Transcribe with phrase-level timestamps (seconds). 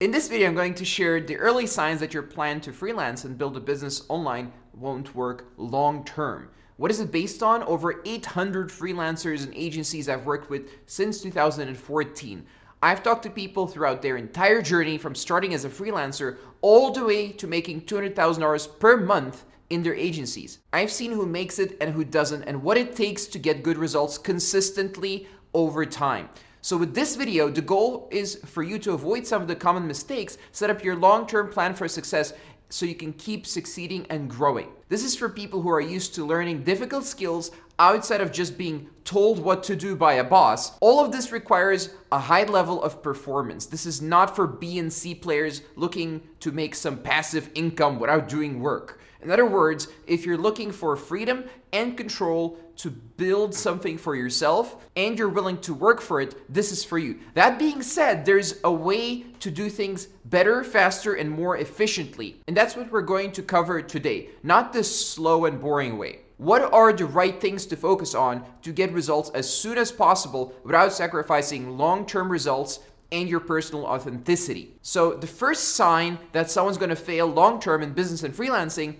[0.00, 3.24] In this video, I'm going to share the early signs that your plan to freelance
[3.24, 6.50] and build a business online won't work long term.
[6.76, 7.64] What is it based on?
[7.64, 12.46] Over 800 freelancers and agencies I've worked with since 2014.
[12.80, 17.04] I've talked to people throughout their entire journey from starting as a freelancer all the
[17.04, 20.60] way to making $200,000 per month in their agencies.
[20.72, 23.76] I've seen who makes it and who doesn't and what it takes to get good
[23.76, 26.28] results consistently over time.
[26.68, 29.86] So with this video, the goal is for you to avoid some of the common
[29.86, 32.34] mistakes, set up your long-term plan for success
[32.68, 34.68] so you can keep succeeding and growing.
[34.90, 38.90] This is for people who are used to learning difficult skills outside of just being
[39.04, 40.76] told what to do by a boss.
[40.80, 43.64] All of this requires a high level of performance.
[43.64, 48.28] This is not for B and C players looking to make some passive income without
[48.28, 49.00] doing work.
[49.22, 54.86] In other words, if you're looking for freedom and control to build something for yourself
[54.94, 57.18] and you're willing to work for it, this is for you.
[57.34, 62.40] That being said, there's a way to do things better, faster, and more efficiently.
[62.46, 66.20] And that's what we're going to cover today, not the slow and boring way.
[66.36, 70.54] What are the right things to focus on to get results as soon as possible
[70.62, 72.78] without sacrificing long term results
[73.10, 74.76] and your personal authenticity?
[74.82, 78.98] So, the first sign that someone's gonna fail long term in business and freelancing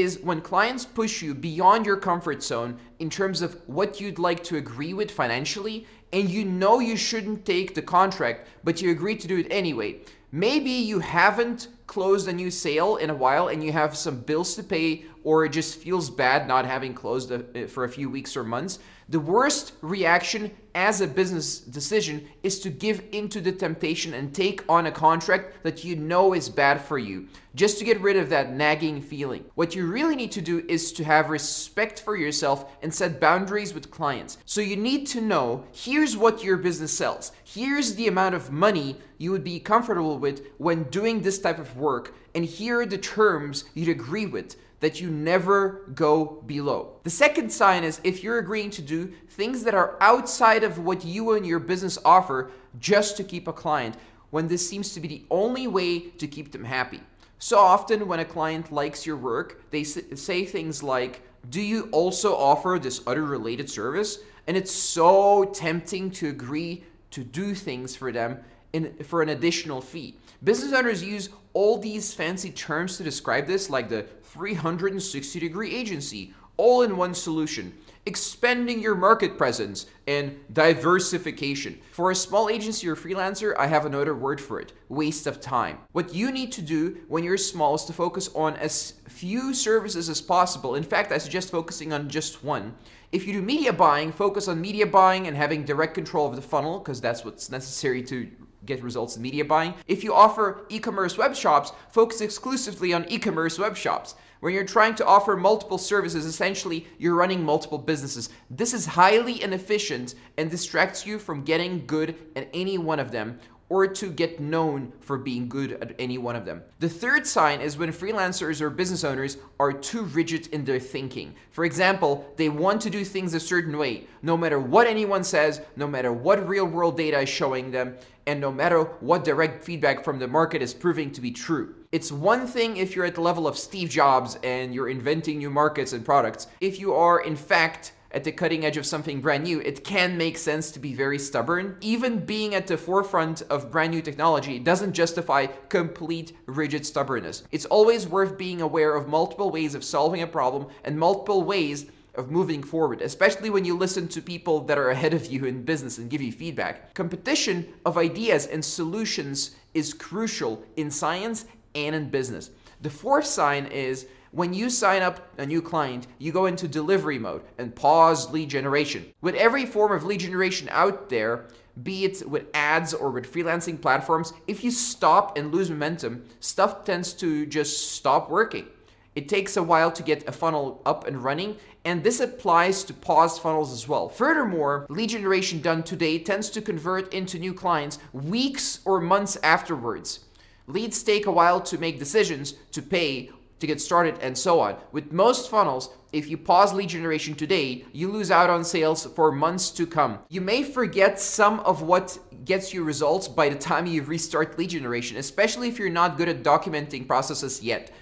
[0.00, 4.42] is when clients push you beyond your comfort zone in terms of what you'd like
[4.44, 9.16] to agree with financially, and you know you shouldn't take the contract, but you agree
[9.16, 10.00] to do it anyway.
[10.30, 14.54] Maybe you haven't closed a new sale in a while and you have some bills
[14.56, 18.08] to pay, or it just feels bad not having closed a, eh, for a few
[18.08, 18.78] weeks or months.
[19.10, 24.64] The worst reaction as a business decision is to give into the temptation and take
[24.70, 28.30] on a contract that you know is bad for you, just to get rid of
[28.30, 29.44] that nagging feeling.
[29.54, 33.74] What you really need to do is to have respect for yourself and set boundaries
[33.74, 34.38] with clients.
[34.46, 38.96] So you need to know here's what your business sells, here's the amount of money
[39.18, 42.96] you would be comfortable with when doing this type of work, and here are the
[42.96, 46.96] terms you'd agree with that you never go below.
[47.04, 51.04] The second sign is if you're agreeing to do things that are outside of what
[51.04, 52.50] you and your business offer
[52.80, 53.96] just to keep a client,
[54.30, 57.00] when this seems to be the only way to keep them happy.
[57.38, 62.34] So often, when a client likes your work, they say things like, Do you also
[62.34, 64.18] offer this other related service?
[64.46, 68.42] And it's so tempting to agree to do things for them
[68.72, 70.16] in, for an additional fee.
[70.44, 76.34] Business owners use all these fancy terms to describe this, like the 360 degree agency,
[76.56, 77.72] all in one solution.
[78.04, 81.78] Expanding your market presence and diversification.
[81.92, 85.78] For a small agency or freelancer, I have another word for it waste of time.
[85.92, 90.08] What you need to do when you're small is to focus on as few services
[90.08, 90.74] as possible.
[90.74, 92.74] In fact, I suggest focusing on just one.
[93.12, 96.42] If you do media buying, focus on media buying and having direct control of the
[96.42, 98.28] funnel, because that's what's necessary to
[98.66, 99.74] get results in media buying.
[99.86, 104.14] If you offer e-commerce web shops, focus exclusively on e-commerce web shops.
[104.40, 108.28] When you're trying to offer multiple services, essentially you're running multiple businesses.
[108.50, 113.38] This is highly inefficient and distracts you from getting good at any one of them
[113.72, 116.60] or to get known for being good at any one of them.
[116.80, 121.34] The third sign is when freelancers or business owners are too rigid in their thinking.
[121.52, 125.62] For example, they want to do things a certain way, no matter what anyone says,
[125.74, 127.96] no matter what real world data is showing them,
[128.26, 131.74] and no matter what direct feedback from the market is proving to be true.
[131.92, 135.50] It's one thing if you're at the level of Steve Jobs and you're inventing new
[135.50, 136.46] markets and products.
[136.60, 140.16] If you are, in fact, at the cutting edge of something brand new, it can
[140.16, 141.76] make sense to be very stubborn.
[141.80, 147.44] Even being at the forefront of brand new technology doesn't justify complete rigid stubbornness.
[147.50, 151.86] It's always worth being aware of multiple ways of solving a problem and multiple ways
[152.14, 155.62] of moving forward, especially when you listen to people that are ahead of you in
[155.62, 156.94] business and give you feedback.
[156.94, 162.50] Competition of ideas and solutions is crucial in science and in business.
[162.82, 167.18] The fourth sign is when you sign up a new client, you go into delivery
[167.18, 169.12] mode and pause lead generation.
[169.20, 171.48] With every form of lead generation out there,
[171.82, 176.84] be it with ads or with freelancing platforms, if you stop and lose momentum, stuff
[176.84, 178.66] tends to just stop working.
[179.14, 182.94] It takes a while to get a funnel up and running, and this applies to
[182.94, 184.08] paused funnels as well.
[184.08, 190.20] Furthermore, lead generation done today tends to convert into new clients weeks or months afterwards.
[190.66, 194.76] Leads take a while to make decisions to pay to get started and so on.
[194.90, 199.30] With most funnels, if you pause lead generation today, you lose out on sales for
[199.30, 200.18] months to come.
[200.28, 204.70] You may forget some of what gets you results by the time you restart lead
[204.70, 207.92] generation, especially if you're not good at documenting processes yet.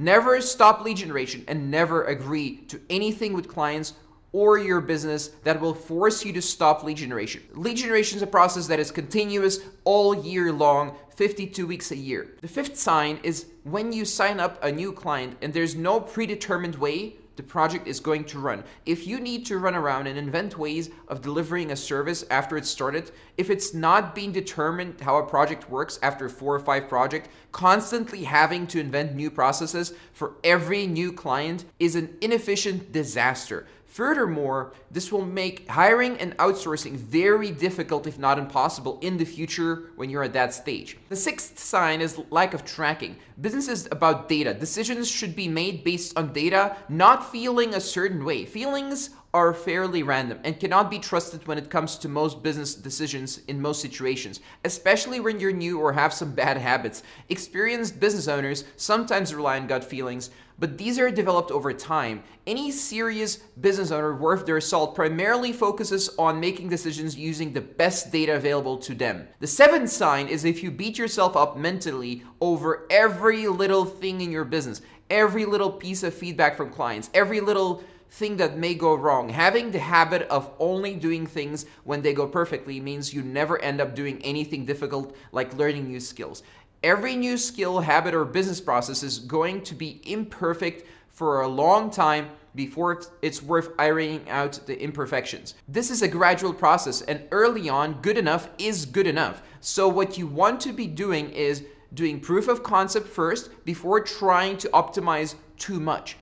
[0.00, 3.92] Never stop lead generation and never agree to anything with clients
[4.32, 7.42] or your business that will force you to stop lead generation.
[7.52, 12.28] Lead generation is a process that is continuous all year long 52 weeks a year.
[12.40, 16.76] The fifth sign is when you sign up a new client and there's no predetermined
[16.76, 18.64] way the project is going to run.
[18.84, 22.68] If you need to run around and invent ways of delivering a service after it's
[22.68, 27.28] started, if it's not being determined how a project works after four or five projects,
[27.52, 33.66] constantly having to invent new processes for every new client is an inefficient disaster.
[33.90, 39.90] Furthermore, this will make hiring and outsourcing very difficult, if not impossible, in the future
[39.96, 40.96] when you're at that stage.
[41.08, 43.16] The sixth sign is lack of tracking.
[43.40, 44.54] Business is about data.
[44.54, 48.44] Decisions should be made based on data, not feeling a certain way.
[48.44, 53.38] Feelings are fairly random and cannot be trusted when it comes to most business decisions
[53.46, 57.04] in most situations, especially when you're new or have some bad habits.
[57.28, 62.22] Experienced business owners sometimes rely on gut feelings, but these are developed over time.
[62.46, 68.10] Any serious business owner worth their salt primarily focuses on making decisions using the best
[68.10, 69.28] data available to them.
[69.38, 74.32] The seventh sign is if you beat yourself up mentally over every little thing in
[74.32, 78.94] your business, every little piece of feedback from clients, every little thing that may go
[78.94, 79.28] wrong.
[79.28, 83.80] Having the habit of only doing things when they go perfectly means you never end
[83.80, 86.42] up doing anything difficult like learning new skills.
[86.82, 91.90] Every new skill, habit, or business process is going to be imperfect for a long
[91.90, 95.54] time before it's worth ironing out the imperfections.
[95.68, 99.42] This is a gradual process, and early on, good enough is good enough.
[99.60, 104.56] So, what you want to be doing is doing proof of concept first before trying
[104.58, 106.16] to optimize too much.